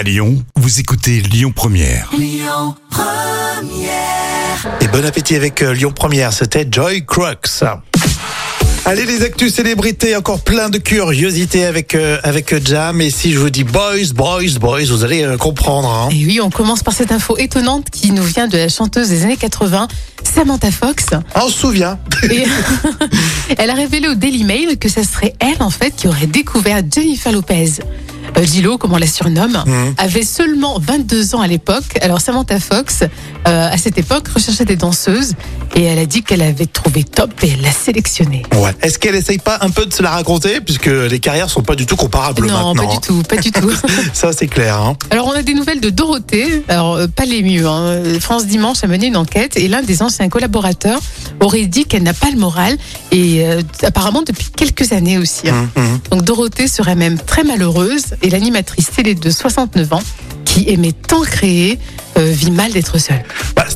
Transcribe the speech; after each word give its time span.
À 0.00 0.02
Lyon, 0.02 0.42
vous 0.56 0.80
écoutez 0.80 1.20
Lyon 1.20 1.52
Première. 1.54 2.10
Et 4.80 4.88
bon 4.88 5.04
appétit 5.04 5.36
avec 5.36 5.60
euh, 5.60 5.74
Lyon 5.74 5.92
Première, 5.94 6.32
c'était 6.32 6.66
Joy 6.70 7.04
Crux. 7.04 7.34
Allez 8.86 9.04
les 9.04 9.22
actus 9.22 9.52
célébrités, 9.52 10.16
encore 10.16 10.40
plein 10.40 10.70
de 10.70 10.78
curiosités 10.78 11.66
avec 11.66 11.94
euh, 11.94 12.16
avec 12.22 12.66
Jam. 12.66 13.02
Et 13.02 13.10
si 13.10 13.34
je 13.34 13.38
vous 13.38 13.50
dis 13.50 13.62
boys, 13.62 14.14
boys, 14.14 14.58
boys, 14.58 14.86
vous 14.88 15.04
allez 15.04 15.22
euh, 15.22 15.36
comprendre. 15.36 15.90
hein. 15.90 16.08
Et 16.10 16.24
oui, 16.24 16.40
on 16.42 16.48
commence 16.48 16.82
par 16.82 16.94
cette 16.94 17.12
info 17.12 17.36
étonnante 17.36 17.90
qui 17.90 18.12
nous 18.12 18.22
vient 18.22 18.48
de 18.48 18.56
la 18.56 18.70
chanteuse 18.70 19.10
des 19.10 19.24
années 19.24 19.36
80, 19.36 19.86
Samantha 20.24 20.70
Fox. 20.70 21.08
On 21.34 21.48
se 21.48 21.58
souvient. 21.58 21.98
Et 22.30 22.46
elle 23.58 23.68
a 23.68 23.74
révélé 23.74 24.08
au 24.08 24.14
Daily 24.14 24.44
Mail 24.44 24.78
que 24.78 24.88
ce 24.88 25.02
serait 25.02 25.34
elle, 25.40 25.62
en 25.62 25.68
fait, 25.68 25.90
qui 25.94 26.08
aurait 26.08 26.26
découvert 26.26 26.80
Jennifer 26.90 27.32
Lopez. 27.32 27.80
Euh, 28.36 28.44
Gillo, 28.44 28.78
comme 28.78 28.92
on 28.92 28.96
la 28.96 29.06
surnomme, 29.06 29.62
Mhm. 29.66 29.94
avait 29.98 30.22
seulement 30.24 30.78
22 30.78 31.34
ans 31.34 31.40
à 31.40 31.46
l'époque. 31.46 31.98
Alors 32.00 32.20
Samantha 32.20 32.58
Fox, 32.60 33.02
euh, 33.02 33.06
à 33.70 33.76
cette 33.76 33.98
époque, 33.98 34.28
recherchait 34.28 34.64
des 34.64 34.76
danseuses 34.76 35.34
et 35.74 35.82
elle 35.84 35.98
a 35.98 36.06
dit 36.06 36.22
qu'elle 36.22 36.42
avait 36.42 36.66
trouvé 36.66 37.04
top 37.04 37.30
et 37.42 37.50
elle 37.50 37.62
l'a 37.62 37.72
sélectionnée. 37.72 38.42
Ouais. 38.54 38.72
Est-ce 38.82 38.98
qu'elle 38.98 39.14
essaye 39.14 39.38
pas 39.38 39.58
un 39.62 39.70
peu 39.70 39.84
de 39.86 39.92
se 39.92 40.02
la 40.02 40.10
raconter 40.10 40.60
puisque 40.60 40.86
les 40.86 41.18
carrières 41.20 41.50
sont 41.50 41.62
pas 41.62 41.74
du 41.74 41.86
tout 41.86 41.96
comparables 41.96 42.46
Non, 42.46 42.74
maintenant. 42.74 42.86
pas 42.88 42.94
du 42.94 43.00
tout, 43.00 43.22
pas 43.22 43.36
du 43.36 43.50
tout. 43.52 43.68
hein. 43.70 43.88
Ça 44.12 44.32
c'est 44.32 44.46
clair. 44.48 44.76
Hein. 44.80 44.96
Alors 45.10 45.26
on 45.26 45.32
a 45.32 45.42
des 45.42 45.54
nouvelles 45.54 45.80
de 45.80 45.90
Dorothée, 45.90 46.64
alors 46.68 46.94
euh, 46.96 47.06
pas 47.08 47.24
les 47.24 47.42
mieux. 47.42 47.66
hein. 47.66 48.00
France 48.20 48.46
Dimanche 48.46 48.82
a 48.84 48.86
mené 48.86 49.06
une 49.08 49.16
enquête 49.16 49.56
et 49.56 49.68
l'un 49.68 49.82
des 49.82 50.02
anciens 50.02 50.28
collaborateurs 50.28 51.00
aurait 51.40 51.66
dit 51.66 51.84
qu'elle 51.84 52.02
n'a 52.02 52.14
pas 52.14 52.30
le 52.30 52.38
moral 52.38 52.76
et 53.10 53.44
euh, 53.46 53.62
apparemment 53.82 54.22
depuis 54.22 54.48
quelques 54.54 54.92
années 54.92 55.18
aussi. 55.18 55.48
hein. 55.48 55.68
Hum, 55.76 55.84
hum. 55.84 55.98
Donc 56.10 56.22
Dorothée 56.24 56.68
serait 56.68 56.94
même 56.94 57.18
très 57.18 57.44
malheureuse 57.44 58.14
et 58.22 58.30
l'animatrice 58.30 58.90
télé 58.90 59.14
de 59.14 59.30
69 59.30 59.92
ans 59.94 60.02
qui 60.44 60.68
aimait 60.68 60.92
tant 60.92 61.22
créer 61.22 61.78
euh, 62.18 62.24
vit 62.30 62.50
mal 62.50 62.72
d'être 62.72 62.98
seule. 62.98 63.22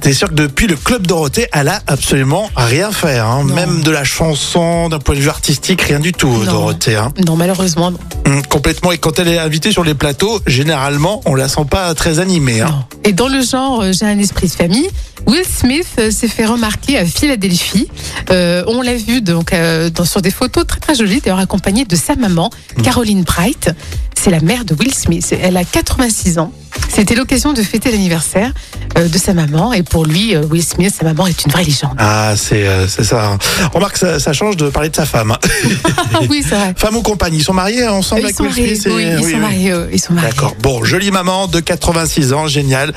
C'était 0.04 0.16
sûr 0.16 0.28
que 0.28 0.34
depuis 0.34 0.66
le 0.66 0.76
club 0.76 1.06
Dorothée, 1.06 1.46
elle 1.50 1.68
a 1.68 1.80
absolument 1.86 2.50
rien 2.56 2.92
fait. 2.92 3.16
Hein. 3.16 3.42
Même 3.44 3.80
de 3.80 3.90
la 3.90 4.04
chanson, 4.04 4.90
d'un 4.90 4.98
point 4.98 5.14
de 5.14 5.20
vue 5.20 5.30
artistique, 5.30 5.80
rien 5.80 5.98
du 5.98 6.12
tout, 6.12 6.28
Non. 6.28 6.44
Dorothée. 6.44 6.96
Hein. 6.96 7.10
Non 7.26 7.36
malheureusement 7.36 7.90
non. 7.90 7.96
Hum, 8.26 8.42
complètement. 8.44 8.92
Et 8.92 8.98
quand 8.98 9.18
elle 9.18 9.28
est 9.28 9.38
invitée 9.38 9.72
sur 9.72 9.82
les 9.82 9.94
plateaux, 9.94 10.42
généralement, 10.46 11.22
on 11.24 11.34
la 11.34 11.48
sent 11.48 11.64
pas 11.70 11.94
très 11.94 12.18
animée. 12.18 12.60
Hein. 12.60 12.84
Et 13.04 13.14
dans 13.14 13.28
le 13.28 13.40
genre 13.40 13.80
euh, 13.80 13.92
j'ai 13.92 14.04
un 14.04 14.18
esprit 14.18 14.48
de 14.48 14.52
famille, 14.52 14.90
Will 15.26 15.44
Smith 15.44 15.88
euh, 15.98 16.10
s'est 16.10 16.28
fait 16.28 16.44
remarquer 16.44 16.98
à 16.98 17.06
Philadelphie. 17.06 17.88
Euh, 18.30 18.62
on 18.66 18.82
l'a 18.82 18.96
vu 18.96 19.20
donc 19.22 19.52
euh, 19.52 19.90
dans, 19.90 20.04
sur 20.04 20.20
des 20.20 20.30
photos 20.30 20.66
très 20.66 20.80
très 20.80 20.94
jolies, 20.94 21.20
d'ailleurs 21.20 21.38
accompagnée 21.38 21.84
de 21.84 21.96
sa 21.96 22.14
maman, 22.14 22.50
Caroline 22.82 23.22
Bright. 23.22 23.70
C'est 24.14 24.30
la 24.30 24.40
mère 24.40 24.64
de 24.64 24.74
Will 24.74 24.92
Smith. 24.94 25.34
Elle 25.40 25.56
a 25.56 25.64
86 25.64 26.38
ans. 26.38 26.52
C'était 26.88 27.14
l'occasion 27.14 27.52
de 27.52 27.62
fêter 27.62 27.90
l'anniversaire 27.90 28.52
de 28.94 29.18
sa 29.18 29.34
maman. 29.34 29.72
Et 29.72 29.82
pour 29.82 30.04
lui, 30.06 30.34
euh, 30.36 30.42
Will 30.50 30.62
Smith, 30.64 30.94
sa 30.96 31.04
maman 31.04 31.26
est 31.26 31.44
une 31.44 31.50
vraie 31.52 31.64
légende. 31.64 31.94
Ah, 31.98 32.34
c'est 32.36 32.66
euh, 32.66 32.86
ça. 32.88 33.32
hein. 33.32 33.38
Remarque, 33.72 33.96
ça, 33.96 34.18
ça 34.20 34.32
change 34.32 34.56
de 34.56 34.68
parler 34.70 34.88
de 34.88 34.96
sa 34.96 35.04
femme. 35.06 35.36
oui, 36.30 36.44
c'est 36.48 36.54
vrai. 36.54 36.74
femme 36.76 36.96
ou 36.96 37.02
compagne, 37.02 37.34
ils 37.34 37.42
sont 37.42 37.52
mariés 37.54 37.86
ensemble 37.88 38.22
Ils 38.22 38.24
avec 38.26 38.36
sont 38.36 38.44
Will. 38.44 38.52
Smith 38.76 38.86
et- 38.86 38.90
Oui, 38.90 39.04
ils 39.18 39.24
oui, 39.24 39.32
sont 39.32 39.38
mariés. 39.38 39.72
euh, 39.72 39.86
Ils 39.92 40.00
sont 40.00 40.12
mariés. 40.12 40.30
D'accord. 40.30 40.54
Bon, 40.62 40.84
jolie 40.84 41.10
maman 41.10 41.46
de 41.48 41.60
86 41.60 42.32
ans, 42.32 42.46
génial. 42.46 42.92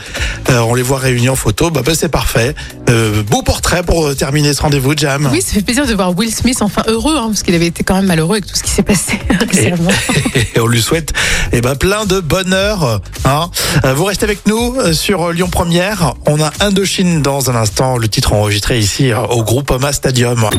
Euh, 0.49 0.59
on 0.59 0.75
les 0.75 0.83
voit 0.83 0.99
réunis 0.99 1.29
en 1.29 1.35
photo, 1.35 1.69
bah, 1.71 1.81
bah, 1.85 1.93
c'est 1.95 2.09
parfait. 2.09 2.53
Euh, 2.89 3.23
beau 3.23 3.41
portrait 3.41 3.83
pour 3.83 4.07
euh, 4.07 4.13
terminer 4.15 4.53
ce 4.53 4.61
rendez-vous, 4.61 4.93
Jam. 4.95 5.27
Oui, 5.31 5.41
ça 5.41 5.53
fait 5.53 5.61
plaisir 5.61 5.85
de 5.85 5.93
voir 5.93 6.17
Will 6.17 6.33
Smith 6.33 6.57
enfin 6.61 6.83
heureux, 6.87 7.15
hein, 7.17 7.27
parce 7.27 7.43
qu'il 7.43 7.55
avait 7.55 7.67
été 7.67 7.83
quand 7.83 7.95
même 7.95 8.05
malheureux 8.05 8.35
avec 8.37 8.45
tout 8.45 8.55
ce 8.55 8.63
qui 8.63 8.71
s'est 8.71 8.83
passé 8.83 9.19
Et 9.57 10.59
on 10.59 10.67
lui 10.67 10.81
souhaite 10.81 11.13
eh 11.51 11.61
ben, 11.61 11.75
plein 11.75 12.05
de 12.05 12.19
bonheur. 12.19 13.01
Hein. 13.25 13.49
Euh, 13.85 13.93
Vous 13.93 14.05
restez 14.05 14.25
avec 14.25 14.45
nous 14.47 14.75
euh, 14.77 14.93
sur 14.93 15.31
Lyon 15.31 15.49
Première. 15.49 16.13
On 16.25 16.41
a 16.41 16.51
Indochine 16.59 17.21
dans 17.21 17.49
un 17.49 17.55
instant, 17.55 17.97
le 17.97 18.07
titre 18.07 18.33
enregistré 18.33 18.79
ici 18.79 19.11
euh, 19.11 19.21
au 19.21 19.43
groupe 19.43 19.71
Oma 19.71 19.93
Stadium. 19.93 20.49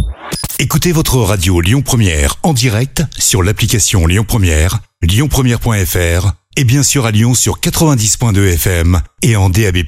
Écoutez 0.58 0.92
votre 0.92 1.18
radio 1.18 1.60
Lyon 1.60 1.82
Première 1.82 2.36
en 2.42 2.52
direct 2.52 3.02
sur 3.16 3.42
l'application 3.42 4.06
Lyon 4.06 4.24
Première, 4.26 4.80
lyonpremière.fr 5.02 6.32
et 6.56 6.64
bien 6.64 6.82
sûr 6.82 7.06
à 7.06 7.12
Lyon 7.12 7.34
sur 7.34 7.60
90.2 7.60 8.54
FM 8.54 9.00
et 9.22 9.36
en 9.36 9.48
DAB+. 9.50 9.78